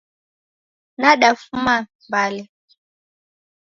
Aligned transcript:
Nadafuma 0.99 1.75
Mbale 2.07 2.41